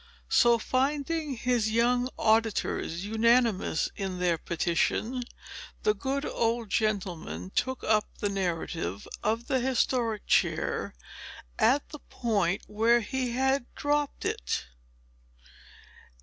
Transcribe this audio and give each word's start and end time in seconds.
So, 0.29 0.57
finding 0.57 1.37
his 1.37 1.69
young 1.69 2.09
auditors 2.17 3.05
unanimous 3.05 3.87
in 3.95 4.17
their 4.17 4.39
petition, 4.39 5.21
the 5.83 5.93
good 5.93 6.25
old 6.25 6.71
gentleman 6.71 7.51
took 7.51 7.83
up 7.83 8.07
the 8.17 8.27
narrative 8.27 9.07
of 9.21 9.45
the 9.45 9.59
historic 9.59 10.25
chair, 10.25 10.95
at 11.59 11.87
the 11.89 11.99
point 11.99 12.63
where 12.65 13.01
he 13.01 13.33
had 13.33 13.67
dropt 13.75 14.25
it. 14.25 14.65